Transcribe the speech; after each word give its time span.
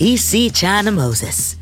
ici 0.00 0.50
China 0.54 0.90
Moses. 0.90 1.56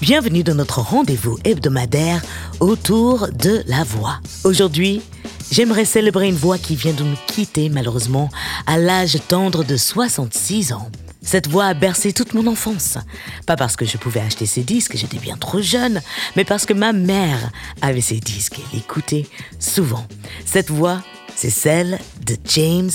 Bienvenue 0.00 0.42
dans 0.42 0.54
notre 0.54 0.80
rendez-vous 0.80 1.38
hebdomadaire 1.44 2.22
autour 2.60 3.28
de 3.28 3.62
la 3.66 3.82
voix. 3.84 4.20
Aujourd'hui, 4.44 5.02
j'aimerais 5.50 5.84
célébrer 5.84 6.28
une 6.28 6.36
voix 6.36 6.58
qui 6.58 6.76
vient 6.76 6.92
de 6.92 7.02
nous 7.02 7.16
quitter 7.26 7.68
malheureusement 7.68 8.28
à 8.66 8.78
l'âge 8.78 9.18
tendre 9.28 9.64
de 9.64 9.76
66 9.76 10.72
ans. 10.72 10.90
Cette 11.22 11.48
voix 11.48 11.66
a 11.66 11.74
bercé 11.74 12.12
toute 12.12 12.34
mon 12.34 12.46
enfance. 12.46 12.98
Pas 13.46 13.56
parce 13.56 13.76
que 13.76 13.84
je 13.84 13.96
pouvais 13.96 14.20
acheter 14.20 14.46
ses 14.46 14.62
disques, 14.62 14.96
j'étais 14.96 15.18
bien 15.18 15.36
trop 15.36 15.60
jeune, 15.60 16.00
mais 16.36 16.44
parce 16.44 16.64
que 16.64 16.74
ma 16.74 16.92
mère 16.92 17.50
avait 17.80 18.00
ses 18.00 18.20
disques 18.20 18.58
et 18.58 18.76
l'écoutait 18.76 19.26
souvent. 19.58 20.06
Cette 20.44 20.70
voix, 20.70 21.02
c'est 21.34 21.50
celle 21.50 21.98
de 22.24 22.36
James 22.46 22.90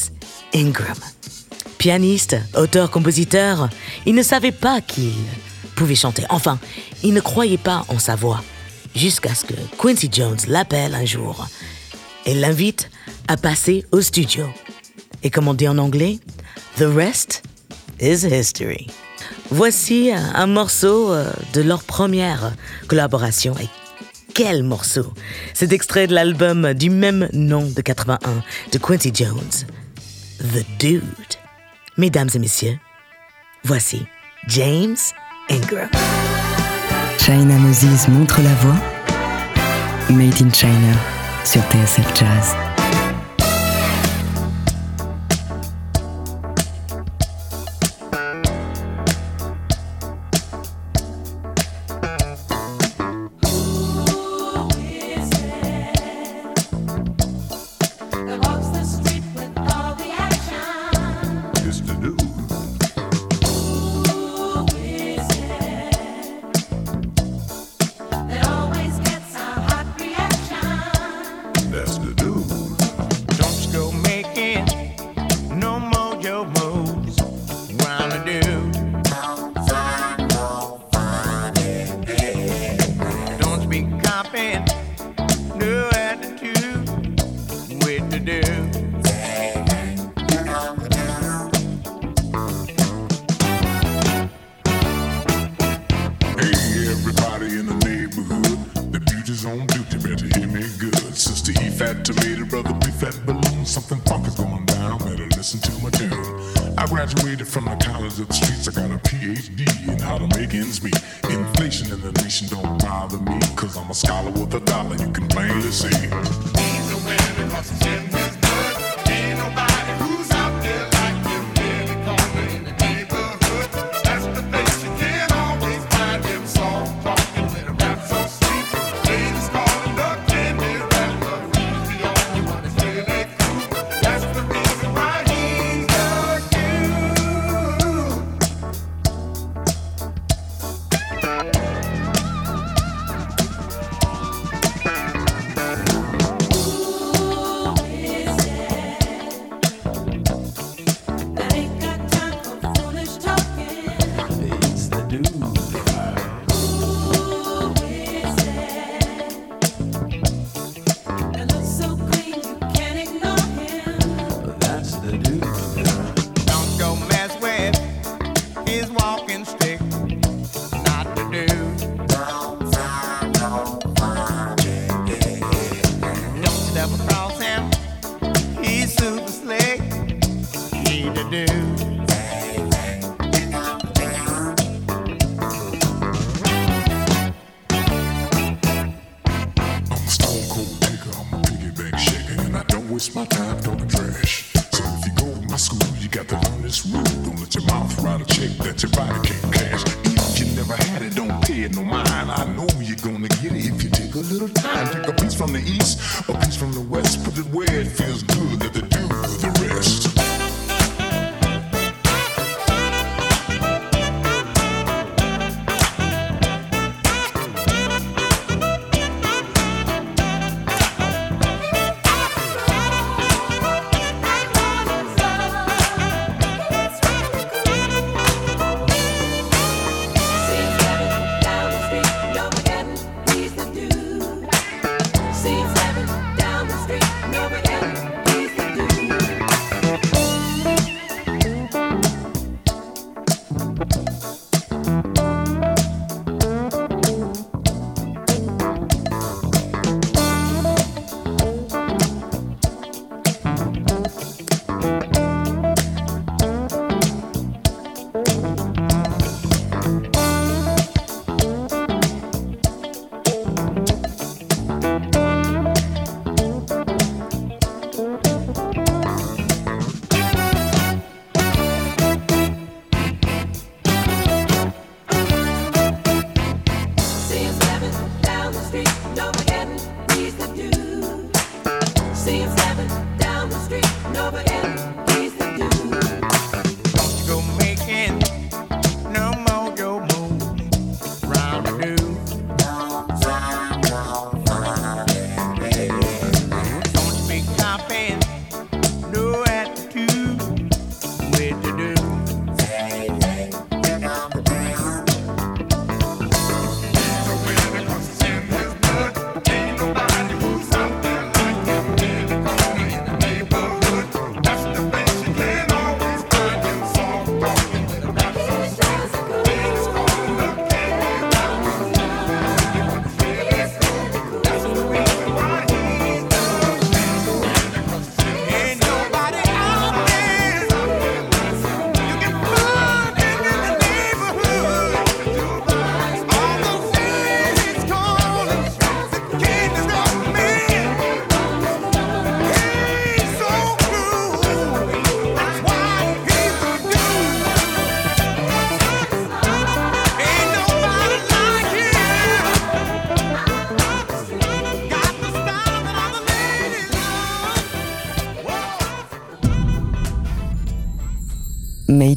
Ingram. 0.53 0.97
Pianiste, 1.83 2.37
auteur, 2.55 2.89
compositeur, 2.89 3.67
il 4.05 4.15
ne 4.15 4.23
savait 4.23 4.53
pas 4.53 4.79
qu'il 4.79 5.11
pouvait 5.75 5.95
chanter. 5.95 6.23
Enfin, 6.29 6.57
il 7.03 7.13
ne 7.13 7.19
croyait 7.19 7.57
pas 7.57 7.83
en 7.89 7.99
sa 7.99 8.15
voix. 8.15 8.41
Jusqu'à 8.95 9.35
ce 9.35 9.43
que 9.43 9.53
Quincy 9.77 10.09
Jones 10.09 10.37
l'appelle 10.47 10.95
un 10.95 11.03
jour 11.03 11.45
et 12.25 12.35
l'invite 12.35 12.89
à 13.27 13.35
passer 13.35 13.83
au 13.91 13.99
studio. 13.99 14.45
Et 15.23 15.29
comme 15.29 15.49
on 15.49 15.53
dit 15.53 15.67
en 15.67 15.77
anglais, 15.77 16.19
The 16.77 16.85
rest 16.87 17.43
is 17.99 18.25
history. 18.25 18.87
Voici 19.49 20.09
un 20.13 20.47
morceau 20.47 21.11
euh, 21.11 21.29
de 21.51 21.59
leur 21.59 21.83
première 21.83 22.53
collaboration. 22.87 23.55
Et 23.61 23.67
quel 24.33 24.63
morceau 24.63 25.13
C'est 25.53 25.73
extrait 25.73 26.07
de 26.07 26.13
l'album 26.13 26.73
du 26.75 26.89
même 26.89 27.27
nom 27.33 27.65
de 27.69 27.81
81 27.81 28.41
de 28.71 28.77
Quincy 28.77 29.11
Jones, 29.13 29.65
The 30.39 30.65
Dude. 30.79 31.42
Mesdames 31.97 32.29
et 32.33 32.39
messieurs, 32.39 32.79
voici 33.63 34.07
James 34.47 34.97
Ingram. 35.49 35.89
China 37.19 37.55
Moses 37.59 38.07
montre 38.07 38.41
la 38.41 38.53
voix. 38.55 38.75
Made 40.09 40.41
in 40.41 40.51
China 40.51 40.95
sur 41.45 41.61
TSF 41.69 42.15
Jazz. 42.15 42.72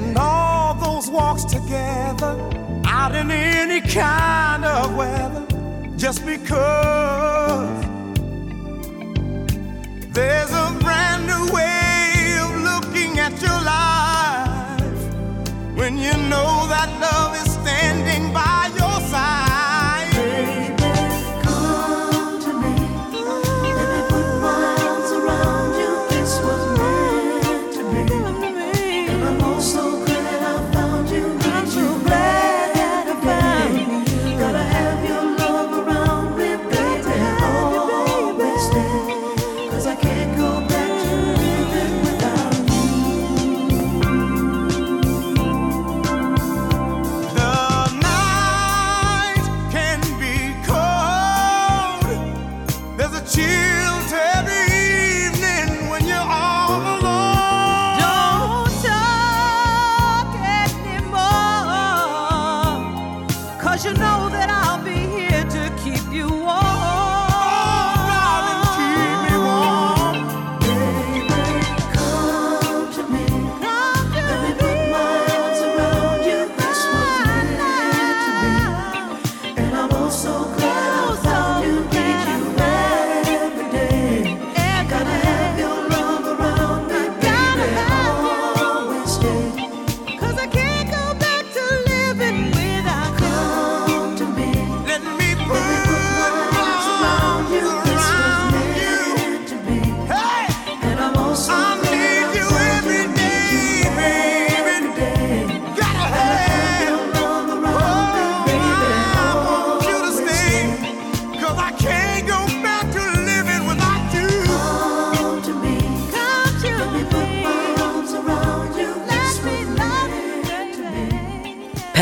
And 0.00 0.16
all 0.18 0.74
those 0.74 1.10
walks 1.10 1.44
together, 1.44 2.32
out 2.84 3.14
in 3.14 3.30
any 3.30 3.80
kind 3.80 4.64
of 4.64 4.96
weather, 4.96 5.46
just 5.96 6.24
because 6.24 7.84
there's 10.12 10.50
a 10.50 10.70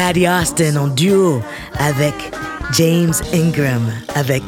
Patty 0.09 0.27
Austin 0.27 0.77
en 0.77 0.89
duo 0.89 1.43
avec 1.79 2.15
James 2.73 3.13
Ingram 3.35 3.83
avec 4.15 4.43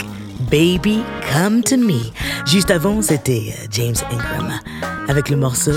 Baby 0.50 1.02
Come 1.30 1.62
to 1.62 1.76
Me. 1.76 2.00
Juste 2.46 2.70
avant, 2.70 3.02
c'était 3.02 3.52
euh, 3.52 3.66
James 3.70 3.96
Ingram 4.10 4.58
avec 5.06 5.28
le 5.28 5.36
morceau 5.36 5.74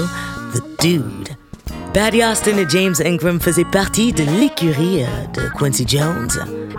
The 0.56 0.82
Dude. 0.82 1.28
Patty 1.94 2.24
Austin 2.24 2.60
et 2.60 2.66
James 2.70 2.96
Ingram 3.04 3.42
faisaient 3.42 3.66
partie 3.66 4.13
de 4.13 4.24
l'écurie 4.40 5.04
euh, 5.04 5.08
de 5.34 5.50
Quincy 5.50 5.86
Jones. 5.86 6.32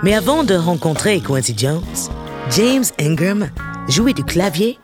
Mais 0.02 0.14
avant 0.14 0.42
de 0.42 0.54
rencontrer 0.54 1.20
Quincy 1.20 1.54
Jones, 1.58 1.82
James 2.52 2.86
Ingram 2.98 3.50
jouait 3.86 4.14
du 4.14 4.24
clavier 4.24 4.78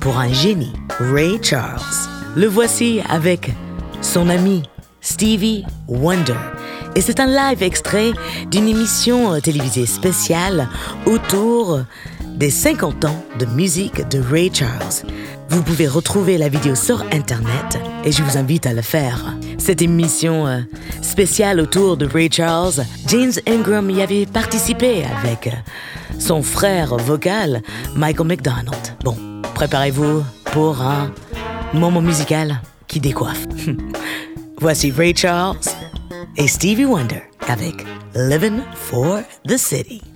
pour 0.00 0.16
un 0.16 0.32
génie, 0.32 0.72
Ray 0.98 1.38
Charles. 1.42 1.82
Le 2.36 2.46
voici 2.46 3.02
avec 3.10 3.50
son 4.00 4.30
ami 4.30 4.62
Stevie 5.02 5.66
Wonder. 5.88 6.55
Et 6.96 7.02
c'est 7.02 7.20
un 7.20 7.26
live 7.26 7.62
extrait 7.62 8.12
d'une 8.50 8.66
émission 8.66 9.34
euh, 9.34 9.40
télévisée 9.40 9.84
spéciale 9.84 10.66
autour 11.04 11.80
des 12.24 12.48
50 12.48 13.04
ans 13.04 13.22
de 13.38 13.44
musique 13.44 14.08
de 14.08 14.18
Ray 14.18 14.50
Charles. 14.52 15.04
Vous 15.50 15.62
pouvez 15.62 15.88
retrouver 15.88 16.38
la 16.38 16.48
vidéo 16.48 16.74
sur 16.74 17.02
Internet 17.12 17.78
et 18.02 18.12
je 18.12 18.22
vous 18.22 18.38
invite 18.38 18.66
à 18.66 18.72
le 18.72 18.80
faire. 18.80 19.36
Cette 19.58 19.82
émission 19.82 20.46
euh, 20.46 20.60
spéciale 21.02 21.60
autour 21.60 21.98
de 21.98 22.06
Ray 22.06 22.30
Charles, 22.32 22.86
James 23.08 23.32
Ingram 23.46 23.90
y 23.90 24.00
avait 24.00 24.24
participé 24.24 25.04
avec 25.22 25.48
euh, 25.48 26.18
son 26.18 26.42
frère 26.42 26.96
vocal, 26.96 27.60
Michael 27.94 28.26
McDonald. 28.26 28.96
Bon, 29.04 29.18
préparez-vous 29.54 30.24
pour 30.50 30.80
un 30.80 31.12
moment 31.74 32.00
musical 32.00 32.62
qui 32.88 33.00
décoiffe. 33.00 33.44
Voici 34.60 34.90
Ray 34.90 35.14
Charles 35.14 35.58
et 36.36 36.48
Stevie 36.48 36.84
Wonder 36.84 37.22
avec 37.48 37.84
Living 38.14 38.60
for 38.74 39.20
the 39.46 39.56
City. 39.56 40.15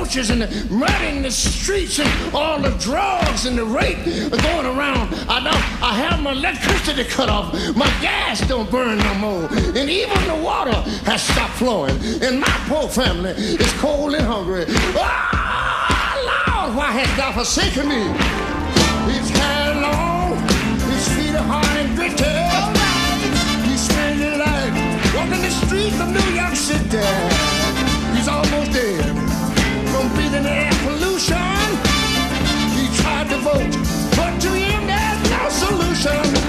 Roaches 0.00 0.30
and 0.30 0.40
the 0.40 0.48
in 1.08 1.22
the 1.22 1.30
streets 1.30 1.98
and 1.98 2.34
all 2.34 2.58
the 2.58 2.70
drugs 2.78 3.44
and 3.44 3.58
the 3.58 3.64
rape 3.64 4.02
going 4.30 4.66
around. 4.66 5.14
I 5.28 5.38
don't, 5.44 5.82
I 5.82 5.92
have 5.94 6.20
my 6.22 6.32
electricity 6.32 7.04
cut 7.04 7.28
off. 7.28 7.52
My 7.76 7.90
gas 8.00 8.40
don't 8.48 8.70
burn 8.70 8.98
no 8.98 9.14
more. 9.16 9.44
And 9.76 9.90
even 9.90 10.18
the 10.26 10.40
water 10.42 10.72
has 11.04 11.22
stopped 11.22 11.54
flowing. 11.54 11.96
And 12.22 12.40
my 12.40 12.56
poor 12.66 12.88
family 12.88 13.32
is 13.32 13.72
cold 13.74 14.14
and 14.14 14.24
hungry. 14.24 14.64
Ah, 14.96 16.16
Lord, 16.28 16.76
why 16.76 16.90
hast 16.92 17.16
thou 17.18 17.32
forsaken 17.32 17.88
me? 17.88 18.02
His 19.12 19.28
hair 19.30 19.74
long, 19.82 20.38
his 20.90 21.08
feet 21.14 21.34
are 21.34 21.48
hard 21.52 21.76
and 21.76 21.94
gritty. 21.96 22.40
Walking 25.14 25.42
the 25.42 25.50
streets 25.50 26.00
of 26.00 26.08
New 26.08 26.30
York 26.40 26.56
City. 26.56 27.04
He's 28.16 28.28
almost 28.28 28.72
dead 28.72 29.09
breathing 30.30 30.46
air 30.46 30.70
pollution. 30.84 31.36
He 32.76 32.86
tried 33.02 33.28
to 33.30 33.38
vote, 33.38 33.70
but 34.16 34.40
to 34.40 34.48
him 34.48 34.86
there's 34.86 35.30
no 35.30 35.48
solution. 35.48 36.39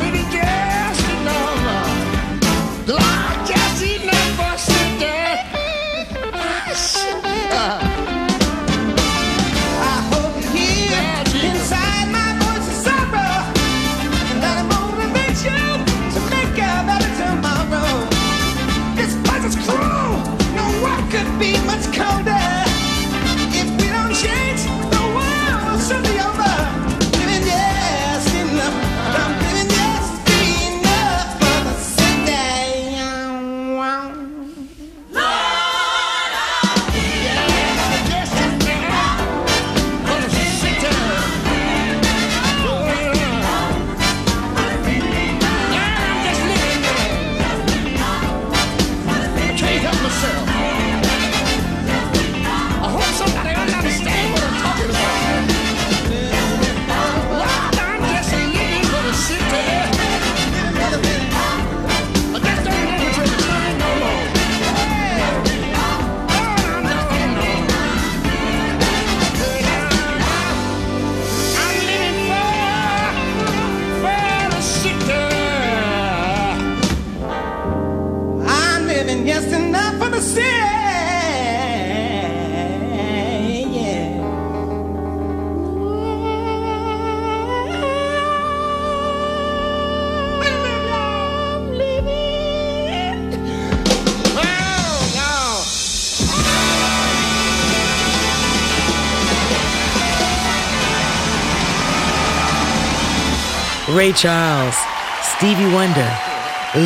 Ray 104.02 104.14
Charles, 104.16 104.74
Stevie 105.22 105.72
Wonder, 105.72 106.10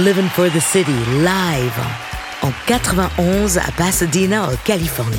Living 0.04 0.28
for 0.28 0.50
the 0.50 0.60
City, 0.60 0.92
live 1.24 1.72
en 2.42 2.52
91 2.68 3.58
à 3.58 3.72
Pasadena, 3.78 4.50
en 4.50 4.56
Californie. 4.66 5.16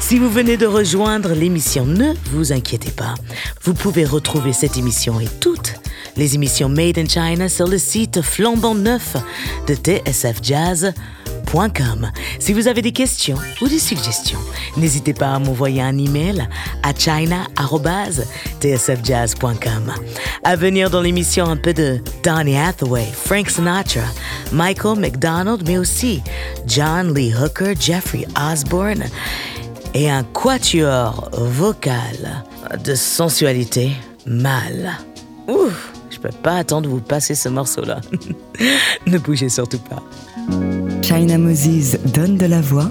Si 0.00 0.18
vous 0.18 0.30
venez 0.30 0.56
de 0.56 0.64
rejoindre 0.64 1.34
l'émission, 1.34 1.84
ne 1.84 2.14
vous 2.32 2.54
inquiétez 2.54 2.92
pas. 2.92 3.12
Vous 3.62 3.74
pouvez 3.74 4.06
retrouver 4.06 4.54
cette 4.54 4.78
émission 4.78 5.20
et 5.20 5.28
toutes 5.38 5.74
les 6.16 6.34
émissions 6.34 6.70
Made 6.70 6.96
in 6.96 7.06
China 7.06 7.50
sur 7.50 7.68
le 7.68 7.76
site 7.76 8.22
flambant 8.22 8.74
neuf 8.74 9.14
de 9.66 9.74
tsfjazz.com. 9.74 10.94
Si 12.38 12.54
vous 12.54 12.68
avez 12.68 12.80
des 12.80 12.92
questions 12.92 13.36
ou 13.60 13.68
des 13.68 13.80
suggestions, 13.80 14.40
n'hésitez 14.78 15.14
pas 15.14 15.34
à 15.34 15.38
m'envoyer 15.38 15.82
un 15.82 15.96
email 15.98 16.48
à 16.82 16.94
china.tsfjazz.com. 16.94 19.92
À 20.44 20.56
venir 20.56 20.90
dans 20.90 21.00
l'émission 21.00 21.46
un 21.46 21.56
peu 21.56 21.72
de 21.74 22.00
Donny 22.22 22.56
Hathaway, 22.56 23.06
Frank 23.12 23.50
Sinatra, 23.50 24.02
Michael 24.52 24.98
McDonald, 24.98 25.62
mais 25.66 25.78
aussi 25.78 26.22
John 26.66 27.14
Lee 27.14 27.34
Hooker, 27.34 27.74
Jeffrey 27.78 28.26
Osborne 28.50 29.04
et 29.94 30.10
un 30.10 30.22
quatuor 30.22 31.30
vocal 31.32 32.44
de 32.84 32.94
sensualité 32.94 33.92
mâle. 34.26 34.92
Ouf, 35.48 35.92
je 36.10 36.18
peux 36.18 36.28
pas 36.42 36.56
attendre 36.56 36.82
de 36.82 36.88
vous 36.88 37.00
passer 37.00 37.34
ce 37.34 37.48
morceau-là. 37.48 38.00
ne 39.06 39.18
bougez 39.18 39.48
surtout 39.48 39.78
pas. 39.78 40.02
China 41.02 41.38
Moses 41.38 41.96
donne 42.12 42.36
de 42.36 42.46
la 42.46 42.60
voix. 42.60 42.90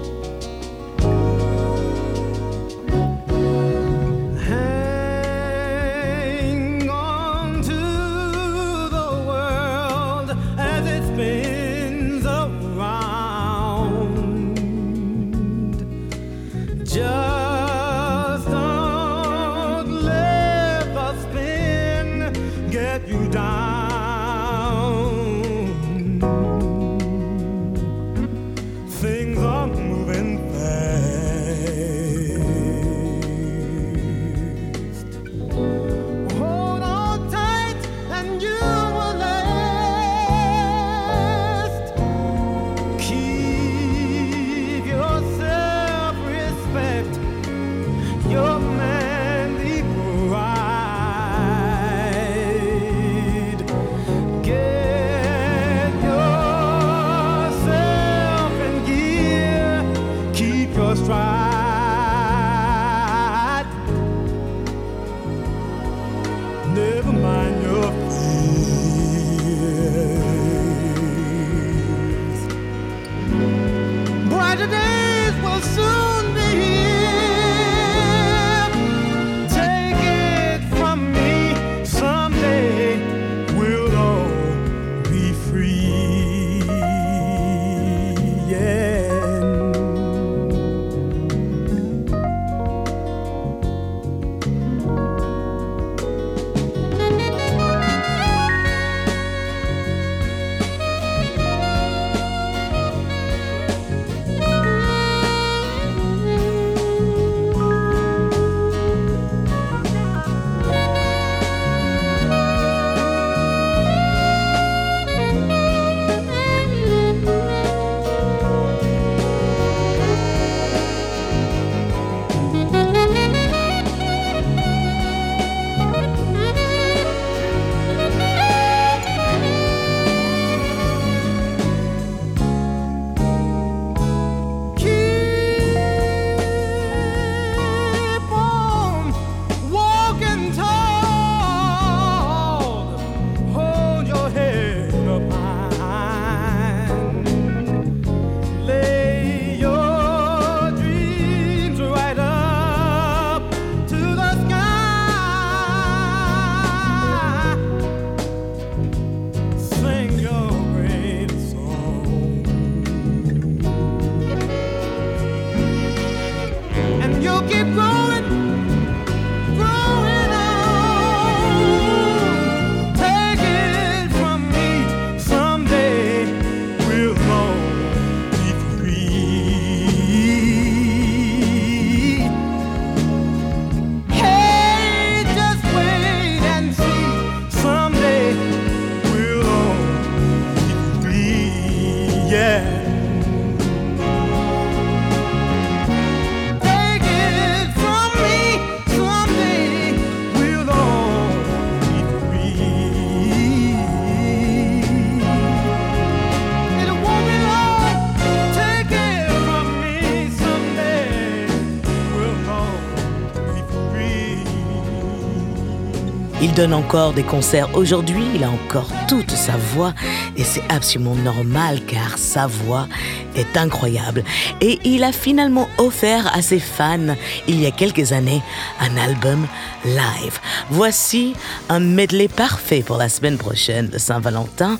Donne 216.61 216.73
encore 216.75 217.13
des 217.13 217.23
concerts 217.23 217.75
aujourd'hui, 217.75 218.23
il 218.35 218.43
a 218.43 218.51
encore 218.51 218.87
toute 219.07 219.31
sa 219.31 219.57
voix 219.57 219.95
et 220.37 220.43
c'est 220.43 220.61
absolument 220.69 221.15
normal 221.15 221.83
car 221.87 222.19
sa 222.19 222.45
voix 222.45 222.87
est 223.35 223.57
incroyable. 223.57 224.23
Et 224.59 224.79
il 224.83 225.03
a 225.03 225.11
finalement 225.11 225.67
offert 225.79 226.31
à 226.35 226.43
ses 226.43 226.59
fans 226.59 227.15
il 227.47 227.59
y 227.59 227.65
a 227.65 227.71
quelques 227.71 228.11
années 228.11 228.43
un 228.79 228.95
album 228.95 229.47
live. 229.85 230.39
Voici 230.69 231.33
un 231.67 231.79
medley 231.79 232.27
parfait 232.27 232.83
pour 232.83 232.97
la 232.97 233.09
semaine 233.09 233.39
prochaine 233.39 233.87
de 233.87 233.97
Saint-Valentin. 233.97 234.77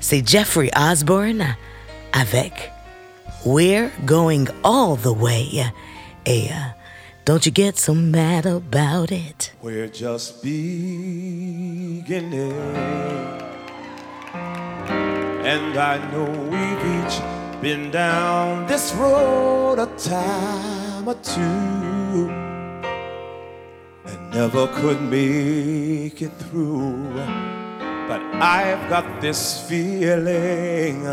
C'est 0.00 0.28
Jeffrey 0.28 0.70
Osborne 0.76 1.46
avec 2.12 2.72
We're 3.46 3.88
Going 4.04 4.44
All 4.62 4.98
the 5.02 5.16
Way. 5.18 5.64
Et 6.26 6.50
euh, 6.50 6.83
don't 7.24 7.46
you 7.46 7.52
get 7.52 7.78
so 7.78 7.94
mad 7.94 8.44
about 8.44 9.10
it? 9.10 9.52
We're 9.62 9.88
just 9.88 10.42
beginning. 10.42 12.02
And 14.32 15.78
I 15.78 15.96
know 16.12 16.24
we've 16.52 16.84
each 16.96 17.20
been 17.62 17.90
down 17.90 18.66
this 18.66 18.92
road 18.94 19.78
a 19.78 19.86
time 19.96 21.08
or 21.08 21.14
two. 21.14 22.28
And 24.04 24.30
never 24.30 24.66
could 24.68 25.00
make 25.00 26.20
it 26.20 26.32
through. 26.32 27.14
But 28.06 28.20
I've 28.34 28.90
got 28.90 29.22
this 29.22 29.66
feeling 29.66 31.04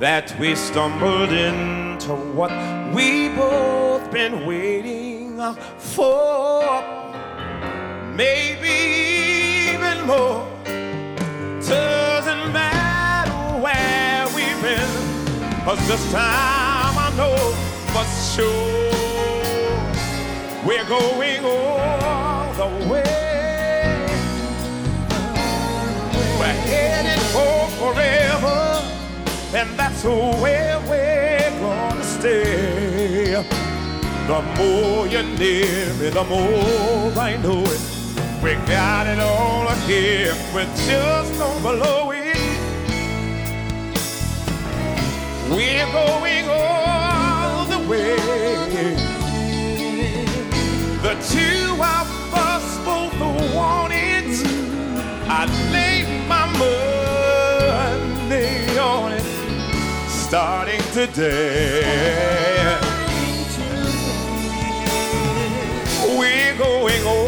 that 0.00 0.34
we 0.40 0.56
stumbled 0.56 1.30
into 1.30 2.16
what 2.34 2.50
we 2.92 3.28
both 3.28 4.10
been 4.10 4.44
waiting 4.44 5.09
for. 5.78 6.82
Maybe 8.14 9.72
even 9.72 10.06
more. 10.06 10.46
Doesn't 11.66 12.52
matter 12.52 13.40
where 13.64 14.26
we've 14.36 14.60
been, 14.60 14.92
cause 15.64 15.80
this 15.88 16.04
time 16.12 16.94
I 17.06 17.08
know 17.16 17.36
for 17.92 18.04
sure 18.34 18.90
we're 20.66 20.84
going 20.84 21.44
all 21.44 22.52
the 22.60 22.68
way. 22.90 24.06
We're 26.38 26.60
headed 26.68 27.22
for 27.34 27.68
forever, 27.80 28.60
and 29.58 29.68
that's 29.78 30.04
where 30.04 30.78
we're 30.90 31.50
gonna 31.60 32.04
stay. 32.04 32.69
The 34.30 34.42
more 34.58 35.06
you're 35.08 35.24
near 35.24 35.92
me, 35.94 36.08
the 36.08 36.22
more 36.22 37.12
I 37.18 37.36
know 37.42 37.64
it. 37.64 37.80
We 38.40 38.54
got 38.70 39.08
it 39.08 39.18
all 39.18 39.68
here, 39.88 40.32
we 40.54 40.62
just 40.86 41.36
don't 41.36 41.60
blow 41.60 42.12
it. 42.12 42.36
We're 45.50 45.90
going 45.90 46.48
all 46.48 47.64
the 47.66 47.78
way. 47.90 48.14
The 51.02 51.14
two 51.28 51.72
of 51.72 52.08
us 52.32 52.78
both 52.84 53.18
want 53.52 53.92
it. 53.92 54.46
I 55.28 55.46
laid 55.72 56.06
my 56.28 56.46
money 56.62 58.78
on 58.78 59.10
it, 59.10 59.24
starting 60.08 60.80
today. 60.92 62.39
going 66.60 67.06
on. 67.06 67.19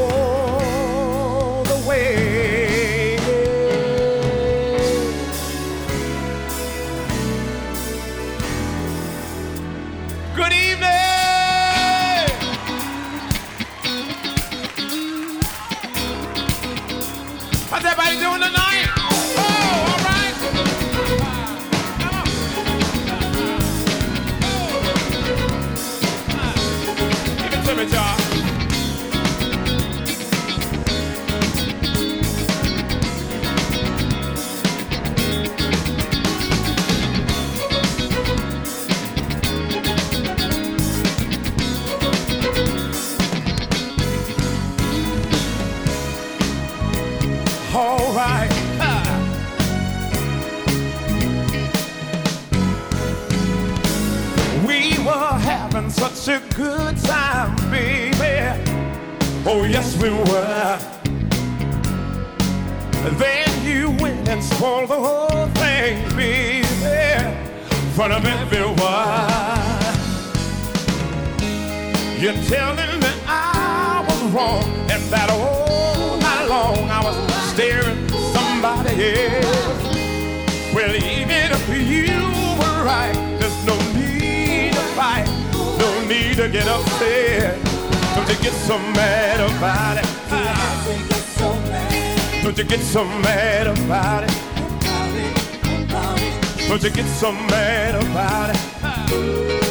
get 92.76 92.80
so 92.80 93.04
mad 93.04 93.66
about 93.66 94.24
it? 94.24 94.30
About 94.56 95.14
it, 95.14 95.84
about 95.84 96.18
it. 96.18 96.68
Don't 96.68 96.82
you 96.82 96.88
get 96.88 97.06
so 97.06 97.30
mad 97.30 97.94
about 98.02 98.48
it? 98.54 99.61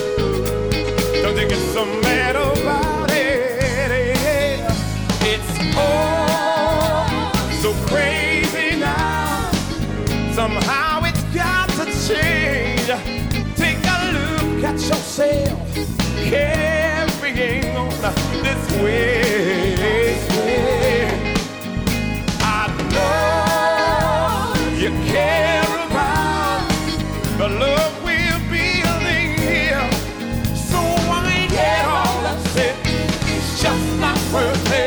perfect. 34.42 34.81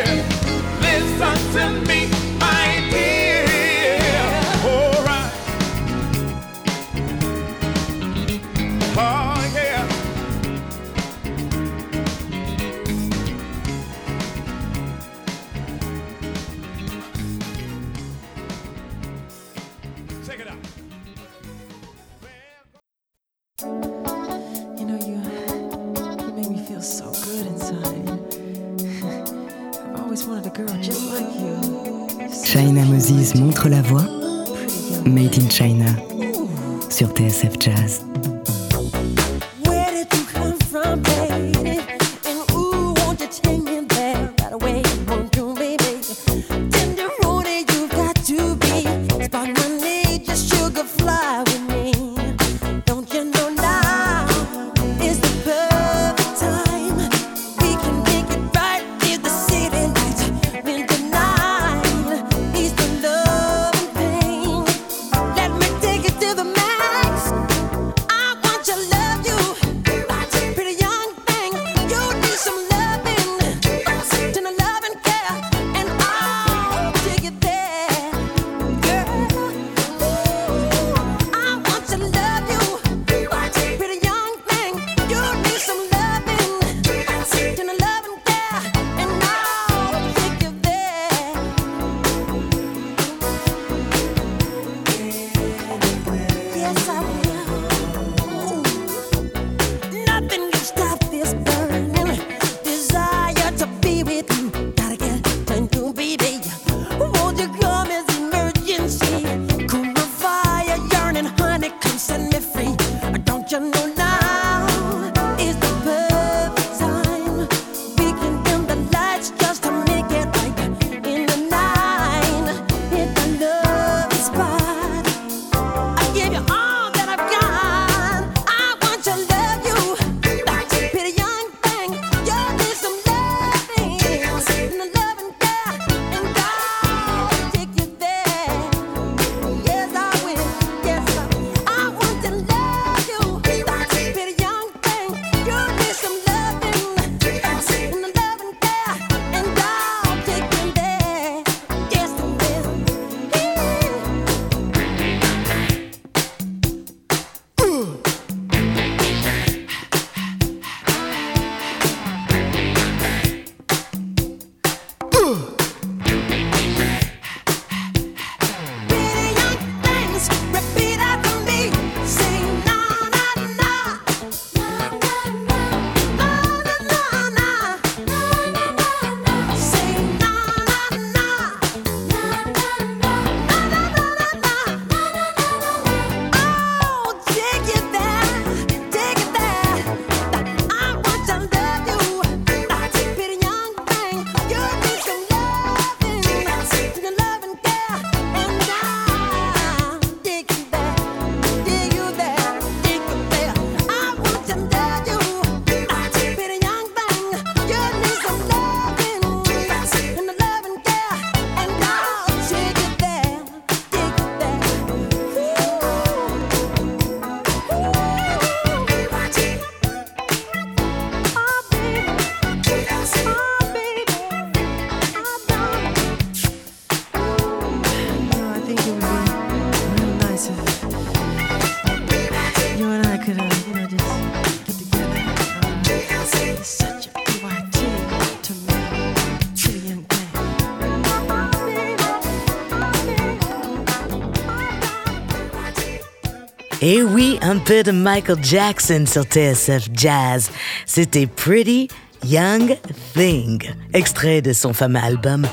Et 246.87 247.03
oui, 247.03 247.39
un 247.41 247.57
peu 247.57 247.83
de 247.83 247.93
Michael 247.93 248.45
Jackson 248.45 249.07
sur 249.07 249.23
TSF 249.23 249.89
Jazz. 249.95 250.51
C'était 250.85 251.27
Pretty 251.27 251.89
Young 252.27 252.77
Thing, 253.15 253.63
extrait 253.95 254.43
de 254.43 254.53
son 254.53 254.75
fameux 254.75 255.01
album 255.01 255.47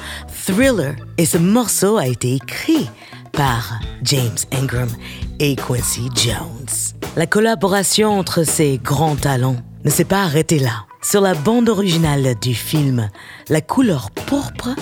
Thriller. 0.46 0.94
Et 1.18 1.26
ce 1.26 1.38
morceau 1.38 1.96
a 1.96 2.08
été 2.08 2.36
écrit 2.36 2.90
par 3.32 3.80
James 4.04 4.36
Ingram 4.52 4.90
et 5.40 5.56
Quincy 5.56 6.10
Jones. 6.14 7.00
La 7.16 7.28
collaboration 7.28 8.10
entre 8.10 8.44
ces 8.44 8.78
grands 8.78 9.16
talents 9.16 9.56
ne 9.86 9.90
s'est 9.90 10.04
pas 10.04 10.24
arrêtée 10.24 10.60
là. 10.60 10.84
Sur 11.02 11.22
la 11.22 11.34
bande 11.34 11.70
originale 11.70 12.36
du 12.42 12.54
film 12.54 13.10
La 13.48 13.62
couleur 13.62 14.12
pourpre, 14.12 14.76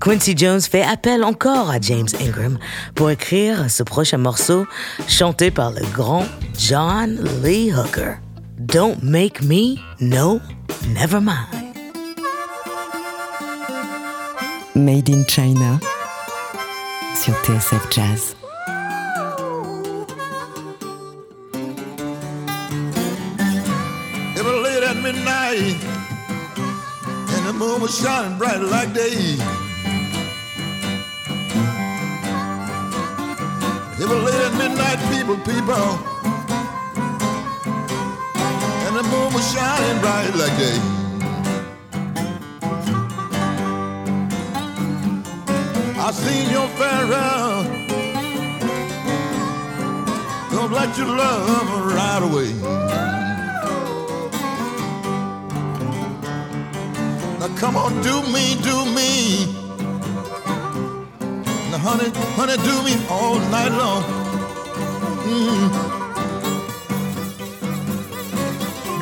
Quincy 0.00 0.34
Jones 0.34 0.62
fait 0.62 0.82
appel 0.82 1.22
encore 1.22 1.68
à 1.68 1.78
James 1.78 2.08
Ingram 2.22 2.58
pour 2.94 3.10
écrire 3.10 3.70
ce 3.70 3.82
prochain 3.82 4.16
morceau 4.16 4.66
chanté 5.06 5.50
par 5.50 5.72
le 5.72 5.82
grand 5.92 6.24
John 6.58 7.18
Lee 7.44 7.70
Hooker. 7.70 8.14
Don't 8.58 9.02
make 9.02 9.42
me, 9.42 9.76
no, 10.00 10.40
never 10.94 11.20
mind. 11.20 11.74
Made 14.74 15.10
in 15.10 15.24
China 15.28 15.78
sur 17.14 17.34
TSF 17.44 17.90
Jazz. 17.90 18.34
It 24.34 24.42
was 24.42 24.62
late 24.62 24.82
at 24.82 24.96
midnight, 24.96 25.76
and 27.36 27.46
the 27.46 27.52
moon 27.52 27.82
was 27.82 27.98
shining 27.98 28.38
bright 28.38 28.62
like 28.62 28.94
day. 28.94 29.36
It 34.10 34.14
late 34.24 34.34
at 34.34 34.54
midnight, 34.58 34.98
people, 35.14 35.36
people, 35.36 35.86
and 38.86 38.96
the 38.96 39.04
moon 39.04 39.32
was 39.32 39.52
shining 39.52 40.00
bright 40.00 40.34
like 40.34 40.56
day. 40.58 40.78
I 45.96 46.10
seen 46.12 46.50
your 46.50 46.66
farewell, 46.78 47.62
don't 50.50 50.72
let 50.72 50.98
your 50.98 51.06
love 51.06 51.94
ride 51.94 52.22
away. 52.24 52.52
Now 57.38 57.56
come 57.56 57.76
on, 57.76 58.02
do 58.02 58.22
me, 58.32 58.56
do 58.60 58.86
me. 58.92 59.59
Honey, 61.82 62.10
honey, 62.36 62.56
do 62.58 62.82
me 62.84 62.94
all 63.08 63.38
night 63.48 63.72
long. 63.72 64.02
Mm. 65.24 65.68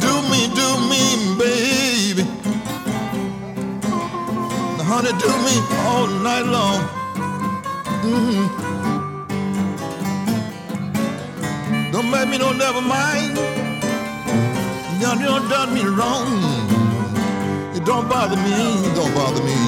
Do 0.00 0.12
me, 0.30 0.40
do 0.54 0.68
me, 0.90 1.02
baby. 1.40 2.24
Honey, 4.90 5.12
do 5.18 5.30
me 5.46 5.54
all 5.88 6.06
night 6.22 6.46
long. 6.46 6.80
Mm. 8.06 8.44
Don't 11.90 12.08
make 12.12 12.28
me 12.28 12.38
no 12.38 12.52
never 12.52 12.80
mind. 12.80 13.36
You 15.00 15.48
done 15.48 15.74
me 15.74 15.82
wrong. 15.82 16.28
It 17.74 17.84
don't 17.84 18.08
bother 18.08 18.36
me, 18.36 18.94
don't 18.94 19.12
bother 19.16 19.42
me. 19.42 19.67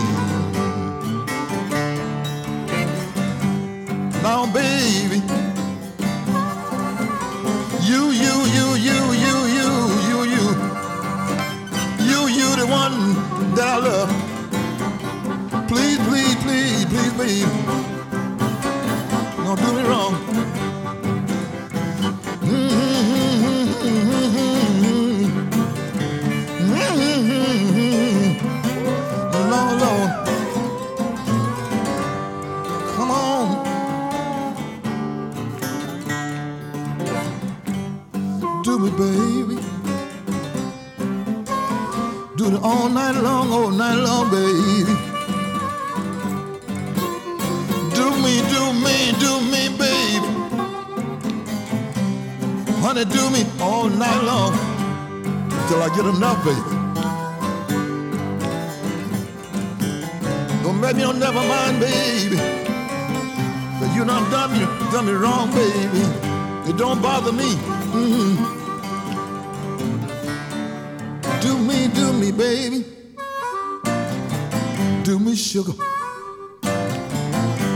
Now, 4.22 4.44
baby, 4.52 5.16
you, 7.82 8.10
you, 8.10 8.34
you, 8.54 8.66
you, 8.76 8.96
you, 9.14 9.36
you, 9.56 9.76
you, 10.08 10.24
you, 10.34 10.44
you, 12.04 12.28
you, 12.28 12.56
the 12.56 12.66
one 12.68 13.14
that 13.54 13.66
I 13.66 13.78
love. 13.78 14.10
Please, 15.68 15.98
please, 16.08 16.36
please, 16.44 16.84
please, 16.84 17.12
baby, 17.14 17.46
don't 19.44 19.58
do 19.58 19.72
me 19.72 19.82
wrong. 19.88 20.19
Do 42.40 42.46
it 42.46 42.62
all 42.62 42.88
night 42.88 43.20
long, 43.20 43.52
all 43.52 43.70
night 43.70 43.96
long, 43.96 44.30
baby. 44.30 44.94
Do 47.94 48.06
me, 48.24 48.40
do 48.48 48.62
me, 48.84 49.12
do 49.20 49.32
me, 49.52 49.68
baby. 49.76 50.26
Honey, 52.80 53.04
do 53.04 53.28
me 53.28 53.44
all 53.60 53.90
night 53.90 54.22
long 54.24 54.52
till 55.68 55.82
I 55.82 55.92
get 55.94 56.06
enough, 56.06 56.42
baby. 56.42 56.72
Don't 60.62 60.80
make 60.80 60.96
me 60.96 61.02
no 61.02 61.12
never 61.12 61.42
mind, 61.42 61.78
baby. 61.78 62.36
But 63.78 63.94
you 63.94 64.06
done 64.06 64.30
done 64.30 64.52
me, 64.54 64.64
done 64.92 65.04
me 65.04 65.12
wrong, 65.12 65.50
baby. 65.50 66.02
It 66.70 66.78
don't 66.78 67.02
bother 67.02 67.32
me. 67.32 67.50
Mhm. 67.92 68.59
Baby. 72.40 72.84
Do 75.04 75.18
me, 75.18 75.36
sugar. 75.36 75.74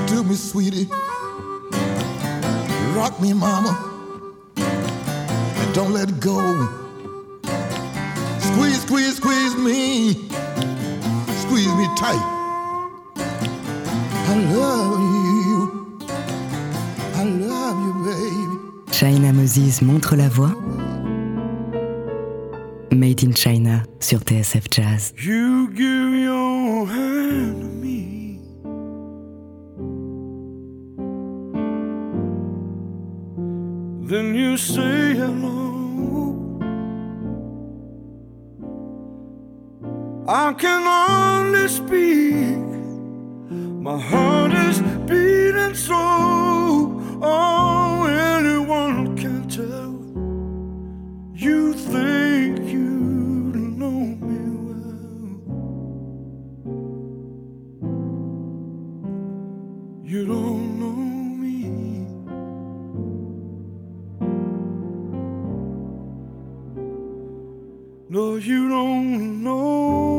Do 0.07 0.25
me, 0.25 0.35
sweetie. 0.35 0.89
Rock 2.97 3.21
me, 3.21 3.35
mama. 3.35 3.73
And 4.57 5.75
don't 5.75 5.93
let 5.93 6.19
go. 6.19 6.39
Squeeze, 8.39 8.81
squeeze, 8.81 9.17
squeeze 9.17 9.55
me. 9.57 10.15
Squeeze 11.43 11.75
me 11.81 11.87
tight. 11.99 12.25
I 14.31 14.35
love 14.57 14.99
you. 15.49 15.99
I 17.21 17.25
love 17.25 17.77
you, 17.85 17.93
baby. 18.09 18.93
China 18.93 19.31
Moses 19.35 19.83
montre 19.83 20.17
la 20.17 20.29
voix. 20.31 20.84
Made 22.95 23.25
in 23.25 23.35
China 23.35 23.83
sur 23.99 24.19
TSF 24.21 24.71
Jazz. 24.71 25.13
You 25.17 25.69
give 25.69 26.15
your 26.15 26.87
hand 26.87 27.61
to 27.61 27.67
me. 27.67 28.41
Then 34.07 34.35
you 34.35 34.57
say 34.57 35.15
hello. 35.15 35.65
I 40.29 40.53
can 40.55 40.84
No, 68.15 68.37
you 68.37 68.69
don't 68.69 69.43
know 69.43 70.14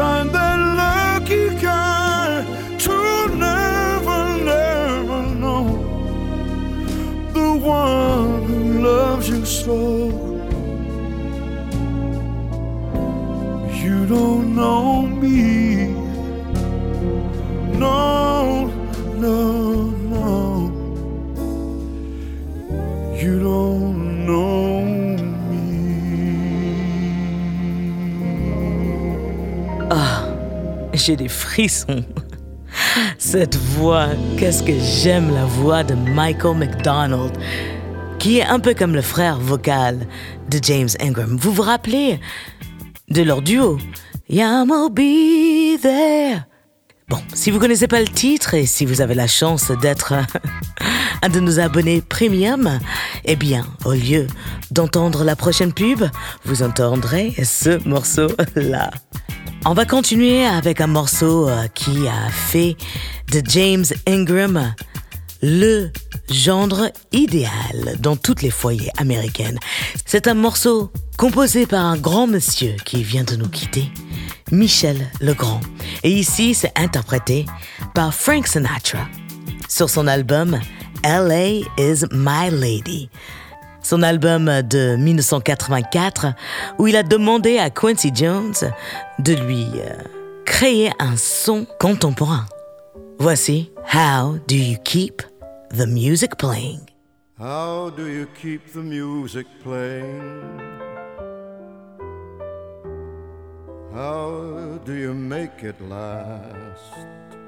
sign 0.00 0.28
that 0.32 0.58
lucky 0.82 1.44
guy 1.60 2.42
to 2.84 2.96
never, 3.46 4.20
never 4.52 5.20
know 5.42 5.64
the 7.36 7.48
one 7.82 8.42
who 8.48 8.60
loves 8.88 9.28
you 9.28 9.44
so. 9.44 9.78
You 13.82 13.98
don't 14.14 14.46
know. 14.56 14.99
J'ai 31.00 31.16
des 31.16 31.28
frissons. 31.28 32.04
Cette 33.18 33.56
voix, 33.56 34.08
qu'est-ce 34.36 34.62
que 34.62 34.78
j'aime 34.78 35.32
la 35.34 35.44
voix 35.44 35.82
de 35.82 35.94
Michael 35.94 36.56
McDonald, 36.56 37.32
qui 38.18 38.38
est 38.38 38.44
un 38.44 38.60
peu 38.60 38.74
comme 38.74 38.94
le 38.94 39.02
frère 39.02 39.38
vocal 39.38 40.06
de 40.48 40.58
James 40.62 40.88
Ingram. 41.00 41.36
Vous 41.40 41.52
vous 41.52 41.62
rappelez 41.62 42.20
de 43.08 43.22
leur 43.22 43.42
duo? 43.42 43.78
Yamo 44.28 44.90
be 44.90 45.80
there. 45.80 46.44
Bon, 47.08 47.18
si 47.34 47.50
vous 47.50 47.58
connaissez 47.58 47.88
pas 47.88 48.00
le 48.00 48.06
titre 48.06 48.54
et 48.54 48.66
si 48.66 48.84
vous 48.84 49.00
avez 49.00 49.14
la 49.14 49.26
chance 49.26 49.72
d'être 49.80 50.14
un 51.22 51.28
de 51.28 51.40
nos 51.40 51.58
abonnés 51.58 52.02
premium, 52.02 52.78
eh 53.24 53.36
bien, 53.36 53.66
au 53.84 53.92
lieu 53.92 54.28
d'entendre 54.70 55.24
la 55.24 55.34
prochaine 55.34 55.72
pub, 55.72 56.04
vous 56.44 56.62
entendrez 56.62 57.34
ce 57.42 57.82
morceau-là. 57.88 58.90
On 59.66 59.74
va 59.74 59.84
continuer 59.84 60.46
avec 60.46 60.80
un 60.80 60.86
morceau 60.86 61.46
euh, 61.46 61.66
qui 61.74 62.08
a 62.08 62.30
fait 62.30 62.76
de 63.30 63.42
James 63.46 63.84
Ingram 64.08 64.74
le 65.42 65.90
gendre 66.30 66.90
idéal 67.12 67.96
dans 67.98 68.16
toutes 68.16 68.40
les 68.40 68.50
foyers 68.50 68.90
américaines. 68.96 69.58
C'est 70.06 70.28
un 70.28 70.34
morceau 70.34 70.90
composé 71.18 71.66
par 71.66 71.84
un 71.84 71.98
grand 71.98 72.26
monsieur 72.26 72.74
qui 72.86 73.02
vient 73.02 73.24
de 73.24 73.36
nous 73.36 73.48
quitter, 73.48 73.84
Michel 74.50 75.10
Legrand. 75.20 75.60
Et 76.04 76.10
ici, 76.10 76.54
c'est 76.54 76.72
interprété 76.78 77.44
par 77.94 78.14
Frank 78.14 78.46
Sinatra 78.46 79.06
sur 79.68 79.90
son 79.90 80.06
album 80.06 80.58
LA 81.04 81.66
is 81.78 82.06
My 82.12 82.50
Lady. 82.50 83.10
Son 83.82 84.02
album 84.02 84.62
de 84.62 84.96
1984 84.96 86.26
où 86.78 86.86
il 86.86 86.96
a 86.96 87.02
demandé 87.02 87.58
à 87.58 87.70
Quincy 87.70 88.10
Jones 88.14 88.54
de 89.18 89.32
lui 89.34 89.66
euh, 89.76 89.94
créer 90.44 90.90
un 90.98 91.16
son 91.16 91.66
contemporain. 91.78 92.46
Voici 93.18 93.70
How 93.94 94.38
Do 94.48 94.54
You 94.54 94.78
Keep 94.84 95.22
the 95.70 95.86
Music 95.86 96.36
Playing? 96.36 96.80
How 97.40 97.90
do 97.90 98.06
you 98.06 98.26
keep 98.34 98.70
the 98.74 98.82
music 98.82 99.46
playing? 99.62 100.60
How 103.94 104.78
do 104.84 104.92
you 104.92 105.14
make 105.14 105.62
it 105.62 105.80
last? 105.88 107.39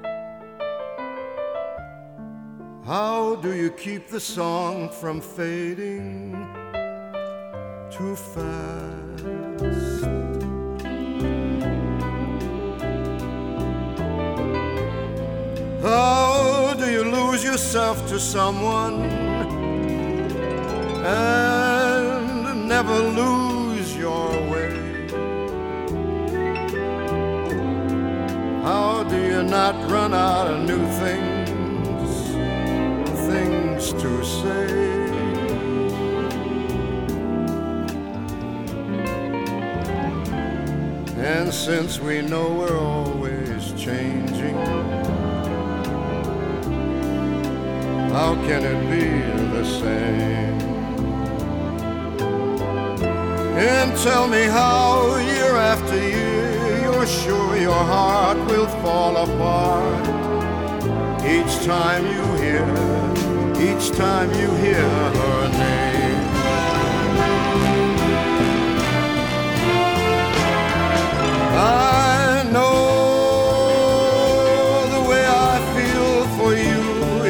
How 2.84 3.36
do 3.36 3.54
you 3.54 3.70
keep 3.70 4.08
the 4.08 4.18
song 4.18 4.88
from 4.88 5.20
fading 5.20 6.32
too 7.92 8.16
fast? 8.16 9.22
How 15.80 16.74
do 16.74 16.90
you 16.90 17.04
lose 17.04 17.44
yourself 17.44 18.08
to 18.08 18.18
someone 18.18 19.04
and 21.04 22.66
never 22.66 22.98
lose 22.98 23.96
your 23.96 24.28
way? 24.50 24.74
How 28.64 29.04
do 29.08 29.16
you 29.24 29.44
not 29.44 29.76
run 29.88 30.12
out 30.12 30.48
of 30.48 30.66
new 30.68 30.84
things, 30.98 31.31
things 33.82 34.02
to 34.02 34.24
say? 34.24 34.92
And 41.18 41.52
since 41.52 42.00
we 42.00 42.22
know 42.22 42.52
we're 42.54 42.78
always 42.78 43.72
changing, 43.72 44.56
how 48.10 48.34
can 48.46 48.64
it 48.64 48.80
be 48.90 49.08
the 49.56 49.64
same? 49.64 50.60
And 53.56 53.96
tell 53.98 54.28
me 54.28 54.44
how, 54.44 55.16
year 55.16 55.56
after 55.56 55.96
year, 55.96 56.82
you're 56.82 57.06
sure 57.06 57.56
your 57.56 57.72
heart 57.72 58.38
will 58.50 58.66
fall 58.82 59.16
apart 59.16 60.06
each 61.24 61.64
time 61.64 62.04
you 62.04 62.24
hear, 62.42 63.01
each 63.62 63.90
time 63.92 64.30
you 64.40 64.50
hear 64.64 64.88
her 65.18 65.48
name. 65.48 66.26
I 71.54 72.42
know 72.50 72.80
the 74.96 75.02
way 75.10 75.24
I 75.26 75.54
feel 75.74 76.12
for 76.36 76.50
you 76.54 76.82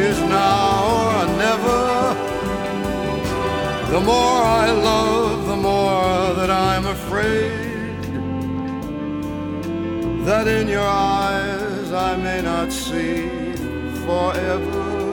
is 0.08 0.18
now 0.20 1.20
or 1.20 1.26
never. 1.46 1.82
The 3.92 4.00
more 4.00 4.42
I 4.64 4.70
love, 4.70 5.46
the 5.46 5.56
more 5.56 6.34
that 6.38 6.50
I'm 6.50 6.86
afraid 6.86 7.52
that 10.24 10.46
in 10.48 10.68
your 10.68 10.80
eyes 10.80 11.92
I 11.92 12.16
may 12.16 12.40
not 12.40 12.72
see 12.72 13.28
forever, 14.06 15.11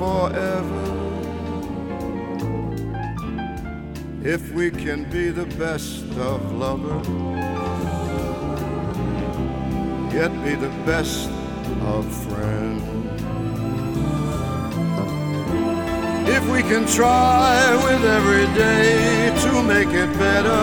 forever. 0.00 0.84
If 4.24 4.50
we 4.52 4.70
can 4.70 5.04
be 5.10 5.28
the 5.28 5.44
best 5.56 6.04
of 6.16 6.52
lovers 6.52 7.06
yet 10.12 10.32
be 10.44 10.54
the 10.56 10.74
best 10.84 11.30
of 11.94 12.04
friends. 12.24 12.82
If 16.36 16.44
we 16.50 16.62
can 16.62 16.84
try 16.86 17.76
with 17.86 18.02
every 18.18 18.46
day 18.54 19.32
to 19.44 19.62
make 19.62 19.88
it 19.88 20.10
better 20.18 20.62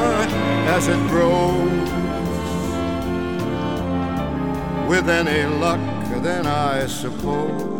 as 0.75 0.87
it 0.87 1.01
grows, 1.07 1.89
with 4.89 5.07
any 5.09 5.43
luck, 5.63 5.79
then 6.23 6.45
I 6.45 6.87
suppose 6.87 7.76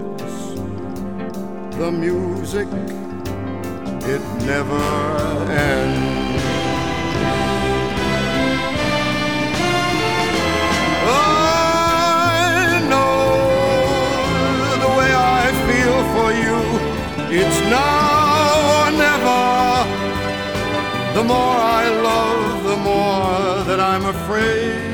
the 1.78 1.91
music 1.91 2.67
it 4.13 4.21
never 4.45 4.86
ends. 5.51 6.43
I 11.05 12.82
know 12.89 13.30
the 14.84 14.91
way 14.97 15.11
I 15.13 15.45
feel 15.67 15.97
for 16.15 16.30
you. 16.43 16.59
It's 17.41 17.59
now 17.69 18.47
or 18.78 18.89
never. 19.05 19.43
The 21.13 21.23
more 21.23 21.57
I 21.80 21.89
love, 22.09 22.63
the 22.63 22.78
more 22.78 23.63
that 23.65 23.80
I'm 23.80 24.05
afraid 24.05 24.88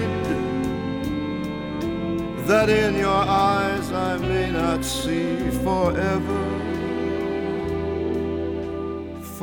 that 2.45 2.69
in 2.69 2.95
your 2.95 3.07
eyes 3.09 3.89
I 3.93 4.17
may 4.17 4.51
not 4.51 4.83
see 4.83 5.49
forever. 5.63 6.52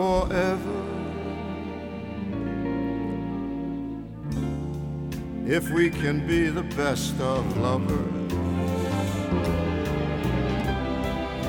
Forever. 0.00 0.80
if 5.46 5.68
we 5.68 5.90
can 5.90 6.26
be 6.26 6.48
the 6.48 6.62
best 6.74 7.20
of 7.20 7.44
lovers, 7.58 8.32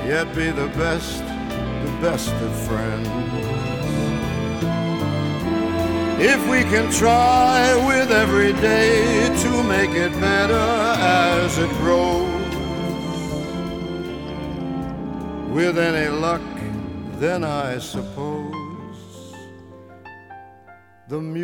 yet 0.06 0.26
be 0.34 0.50
the 0.50 0.70
best, 0.76 1.20
the 1.86 1.94
best 2.02 2.34
of 2.46 2.52
friends. 2.68 3.08
If 6.20 6.40
we 6.50 6.60
can 6.72 6.92
try 6.92 7.74
with 7.86 8.10
every 8.10 8.52
day 8.52 9.34
to 9.44 9.62
make 9.62 9.92
it 10.06 10.12
better 10.20 10.68
as 11.40 11.56
it 11.56 11.70
grows, 11.80 12.54
with 15.54 15.78
any 15.78 16.10
luck, 16.10 16.42
then 17.18 17.44
I 17.44 17.78
suppose 17.78 18.31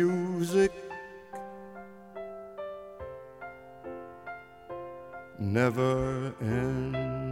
music 0.09 0.71
never 5.37 6.33
ends. 6.41 7.28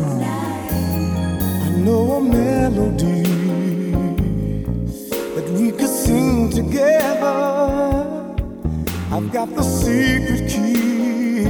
I 0.00 1.70
know 1.76 2.12
a 2.12 2.20
melody 2.22 3.22
that 5.34 5.50
we 5.50 5.70
could 5.70 5.88
sing 5.88 6.48
together. 6.48 7.26
I've 9.10 9.30
got 9.30 9.54
the 9.54 9.62
secret 9.62 10.48
key 10.48 11.44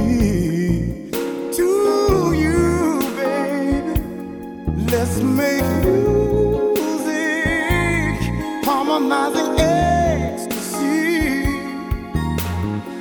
to 1.53 2.33
you, 2.35 2.99
baby. 3.15 4.01
Let's 4.91 5.21
make 5.21 5.63
music, 5.85 7.15
harmonizing 8.65 9.57
ecstasy. 9.57 11.45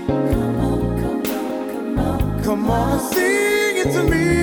Come 0.06 0.56
on, 0.60 0.80
come 1.00 1.22
on, 1.26 1.60
come 1.72 1.98
on, 1.98 2.42
come 2.44 2.70
on, 2.70 3.00
sing 3.00 3.76
it 3.78 3.90
to 3.92 4.02
me. 4.04 4.41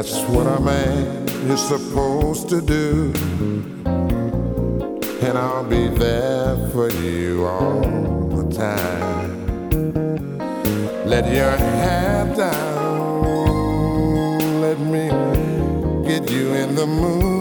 That's 0.00 0.22
what 0.30 0.46
a 0.46 0.58
man 0.58 1.28
is 1.50 1.60
supposed 1.60 2.48
to 2.48 2.62
do. 2.62 3.12
And 5.20 5.36
I'll 5.36 5.62
be 5.62 5.88
there 5.88 6.56
for 6.70 6.90
you 6.90 7.44
all 7.44 7.82
the 8.30 8.48
time. 8.50 10.38
Let 11.04 11.30
your 11.30 11.54
head 11.54 12.34
down. 12.34 13.82
Let 14.62 14.78
me 14.78 15.10
get 16.08 16.30
you 16.30 16.54
in 16.54 16.76
the 16.76 16.86
mood. 16.86 17.39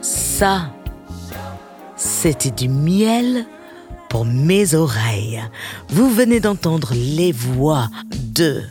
Ça, 0.00 0.72
c'était 1.96 2.50
du 2.50 2.68
miel 2.68 3.44
pour 4.08 4.24
mes 4.24 4.74
oreilles. 4.74 5.42
Vous 5.88 6.10
venez 6.10 6.40
d'entendre 6.40 6.92
les 6.94 7.32
voix 7.32 7.88
de 8.34 8.62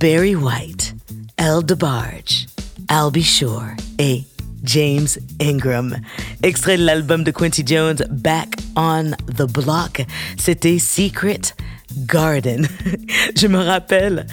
Barry 0.00 0.34
White, 0.34 0.94
Al 1.36 1.64
DeBarge, 1.64 2.46
Albie 2.88 3.22
Shore 3.22 3.64
et 3.98 4.24
James 4.64 5.08
Ingram. 5.40 5.96
Extrait 6.42 6.76
de 6.76 6.84
l'album 6.84 7.24
de 7.24 7.30
Quincy 7.30 7.62
Jones, 7.66 8.04
Back 8.10 8.56
on 8.76 9.12
the 9.36 9.50
Block, 9.50 10.04
c'était 10.36 10.78
Secret 10.78 11.40
Garden. 11.96 12.66
Je 13.36 13.46
me 13.46 13.58
rappelle 13.58 14.26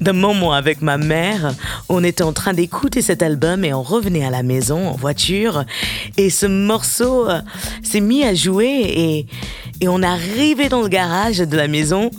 d'un 0.00 0.12
moment 0.12 0.52
avec 0.52 0.82
ma 0.82 0.98
mère, 0.98 1.54
on 1.88 2.04
était 2.04 2.22
en 2.22 2.32
train 2.32 2.54
d'écouter 2.54 3.02
cet 3.02 3.22
album 3.22 3.64
et 3.64 3.72
on 3.72 3.82
revenait 3.82 4.24
à 4.24 4.30
la 4.30 4.42
maison 4.42 4.88
en 4.88 4.96
voiture 4.96 5.64
et 6.16 6.30
ce 6.30 6.46
morceau 6.46 7.28
euh, 7.28 7.40
s'est 7.82 8.00
mis 8.00 8.24
à 8.24 8.34
jouer 8.34 8.66
et, 8.66 9.26
et 9.80 9.88
on 9.88 10.02
est 10.02 10.06
arrivé 10.06 10.68
dans 10.68 10.82
le 10.82 10.88
garage 10.88 11.38
de 11.38 11.56
la 11.56 11.68
maison 11.68 12.10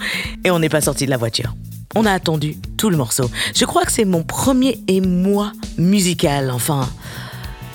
et 0.43 0.51
on 0.51 0.59
n'est 0.59 0.69
pas 0.69 0.81
sorti 0.81 1.05
de 1.05 1.11
la 1.11 1.17
voiture. 1.17 1.55
On 1.95 2.05
a 2.05 2.11
attendu 2.11 2.55
tout 2.77 2.89
le 2.89 2.97
morceau. 2.97 3.29
Je 3.55 3.65
crois 3.65 3.83
que 3.83 3.91
c'est 3.91 4.05
mon 4.05 4.23
premier 4.23 4.79
émoi 4.87 5.51
musical, 5.77 6.51
enfin, 6.51 6.87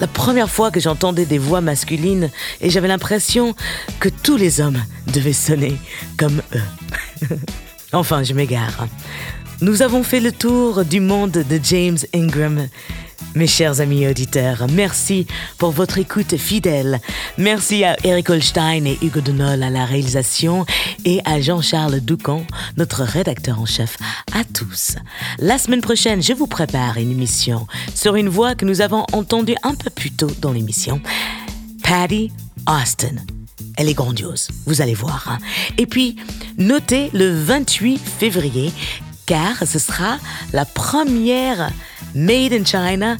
la 0.04 0.08
première 0.08 0.50
fois 0.50 0.70
que 0.70 0.80
j'entendais 0.80 1.24
des 1.24 1.38
voix 1.38 1.62
masculines 1.62 2.28
et 2.60 2.68
j'avais 2.68 2.88
l'impression 2.88 3.54
que 4.00 4.10
tous 4.10 4.36
les 4.36 4.60
hommes 4.60 4.84
devaient 5.14 5.32
sonner 5.32 5.78
comme 6.18 6.42
eux. 6.54 7.28
enfin, 7.94 8.22
je 8.22 8.34
m'égare. 8.34 8.86
Nous 9.62 9.80
avons 9.80 10.02
fait 10.02 10.20
le 10.20 10.30
tour 10.30 10.84
du 10.84 11.00
monde 11.00 11.30
de 11.30 11.58
James 11.62 11.96
Ingram. 12.14 12.68
Mes 13.34 13.48
chers 13.48 13.80
amis 13.80 14.06
auditeurs, 14.06 14.66
merci 14.70 15.26
pour 15.58 15.72
votre 15.72 15.98
écoute 15.98 16.36
fidèle. 16.36 17.00
Merci 17.36 17.82
à 17.82 17.96
Eric 18.04 18.30
Holstein 18.30 18.84
et 18.86 18.96
Hugo 19.02 19.20
Denol 19.20 19.62
à 19.64 19.70
la 19.70 19.84
réalisation 19.84 20.64
et 21.04 21.20
à 21.24 21.40
Jean-Charles 21.40 21.98
Doucan, 21.98 22.46
notre 22.76 23.02
rédacteur 23.02 23.60
en 23.60 23.66
chef. 23.66 23.96
À 24.32 24.44
tous. 24.44 24.94
La 25.40 25.58
semaine 25.58 25.80
prochaine, 25.80 26.22
je 26.22 26.32
vous 26.32 26.46
prépare 26.46 26.96
une 26.98 27.10
émission 27.10 27.66
sur 27.92 28.14
une 28.14 28.28
voix 28.28 28.54
que 28.54 28.64
nous 28.64 28.80
avons 28.80 29.04
entendue 29.12 29.56
un 29.64 29.74
peu 29.74 29.90
plus 29.90 30.12
tôt 30.12 30.30
dans 30.40 30.52
l'émission. 30.52 31.00
Patty 31.82 32.30
Austin. 32.68 33.16
Elle 33.76 33.88
est 33.88 33.94
grandiose, 33.94 34.48
vous 34.66 34.80
allez 34.80 34.94
voir. 34.94 35.26
hein. 35.28 35.38
Et 35.76 35.86
puis, 35.86 36.14
notez 36.56 37.10
le 37.12 37.34
28 37.36 37.98
février, 37.98 38.72
car 39.26 39.66
ce 39.66 39.80
sera 39.80 40.18
la 40.52 40.64
première 40.64 41.70
Made 42.14 42.52
in 42.52 42.64
China 42.64 43.16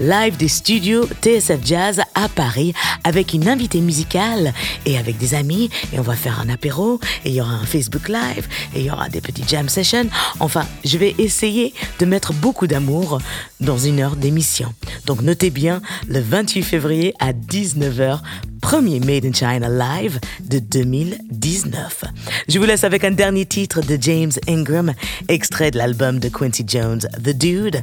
live 0.00 0.36
des 0.36 0.48
studios 0.48 1.06
TSF 1.22 1.58
Jazz 1.64 2.00
à 2.14 2.28
Paris 2.28 2.72
avec 3.04 3.34
une 3.34 3.48
invitée 3.48 3.80
musicale 3.80 4.54
et 4.86 4.96
avec 4.96 5.18
des 5.18 5.34
amis 5.34 5.70
et 5.92 5.98
on 5.98 6.02
va 6.02 6.14
faire 6.14 6.40
un 6.40 6.48
apéro 6.48 7.00
et 7.24 7.30
il 7.30 7.34
y 7.34 7.40
aura 7.40 7.52
un 7.52 7.66
Facebook 7.66 8.08
Live 8.08 8.48
et 8.74 8.80
il 8.80 8.86
y 8.86 8.90
aura 8.90 9.08
des 9.08 9.20
petits 9.20 9.44
jam 9.46 9.68
sessions. 9.68 10.08
Enfin, 10.40 10.64
je 10.84 10.98
vais 10.98 11.14
essayer 11.18 11.74
de 11.98 12.06
mettre 12.06 12.32
beaucoup 12.32 12.66
d'amour 12.66 13.20
dans 13.60 13.78
une 13.78 14.00
heure 14.00 14.16
d'émission. 14.16 14.72
Donc 15.06 15.22
notez 15.22 15.50
bien 15.50 15.82
le 16.06 16.20
28 16.20 16.62
février 16.62 17.14
à 17.18 17.32
19h 17.32 18.20
premier 18.60 19.00
Made 19.00 19.24
in 19.24 19.32
China 19.32 19.68
live 19.68 20.18
de 20.40 20.58
2019. 20.58 22.04
Je 22.48 22.58
vous 22.58 22.64
laisse 22.64 22.84
avec 22.84 23.04
un 23.04 23.10
dernier 23.10 23.46
titre 23.46 23.80
de 23.80 23.98
James 24.00 24.32
Ingram, 24.48 24.92
extrait 25.28 25.70
de 25.70 25.78
l'album 25.78 26.18
de 26.18 26.28
Quincy 26.28 26.64
Jones, 26.66 27.00
The 27.22 27.36
Dude. 27.36 27.82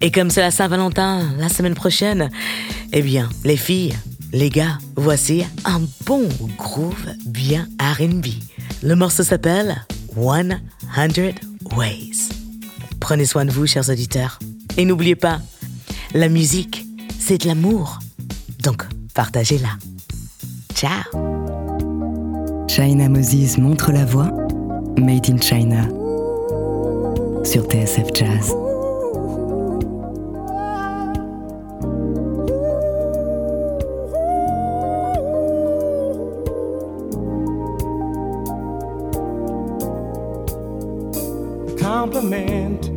Et 0.00 0.10
comme 0.10 0.30
c'est 0.30 0.40
la 0.40 0.50
Saint-Valentin 0.50 1.24
la 1.38 1.48
semaine 1.48 1.74
prochaine, 1.74 2.30
eh 2.92 3.02
bien, 3.02 3.28
les 3.44 3.56
filles, 3.56 3.94
les 4.32 4.50
gars, 4.50 4.78
voici 4.96 5.44
un 5.64 5.80
bon 6.04 6.28
groove 6.58 6.94
bien 7.26 7.68
RB. 7.80 8.26
Le 8.82 8.94
morceau 8.94 9.22
s'appelle 9.22 9.84
100 10.14 10.60
Ways. 11.76 12.28
Prenez 13.00 13.24
soin 13.24 13.44
de 13.44 13.50
vous, 13.50 13.66
chers 13.66 13.88
auditeurs. 13.88 14.38
Et 14.76 14.84
n'oubliez 14.84 15.16
pas, 15.16 15.40
la 16.14 16.28
musique, 16.28 16.84
c'est 17.18 17.38
de 17.38 17.46
l'amour. 17.46 17.98
Donc, 18.62 18.84
partagez-la. 19.14 19.95
Ciao 20.76 21.04
China 22.68 23.08
Moses 23.08 23.56
montre 23.56 23.92
la 23.92 24.04
voie. 24.04 24.30
Made 24.98 25.26
in 25.30 25.38
China. 25.40 25.88
Sur 27.44 27.62
TSF 27.62 28.12
Jazz. 28.12 28.54
compliment 41.80 42.90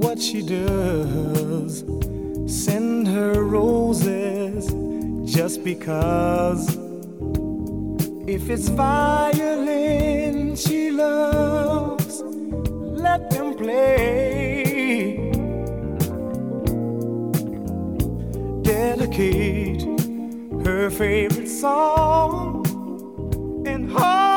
what 0.00 0.20
she 0.20 0.42
does. 0.42 1.29
Just 5.30 5.62
because. 5.62 6.76
If 8.26 8.50
it's 8.50 8.68
violin 8.68 10.56
she 10.56 10.90
loves, 10.90 12.22
let 12.22 13.30
them 13.30 13.54
play. 13.54 15.30
Dedicate 18.62 19.82
her 20.64 20.90
favorite 20.90 21.48
song 21.48 22.66
and 23.66 23.90
hold 23.90 24.29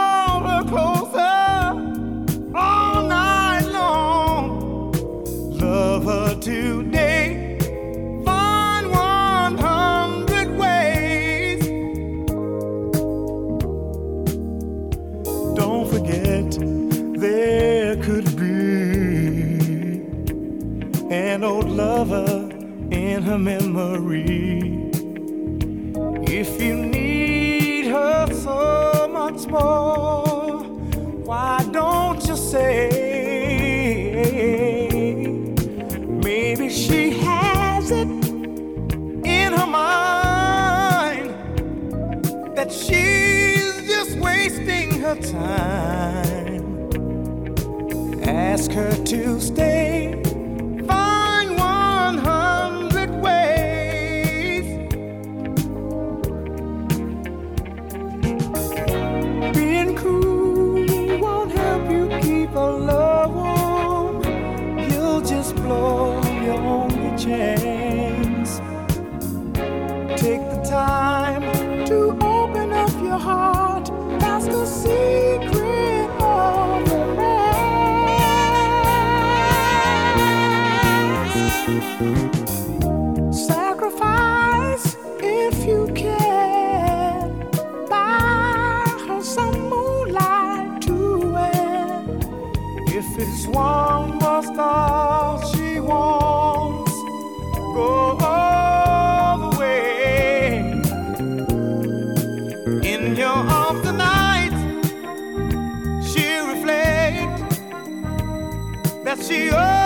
esse. 109.13 109.82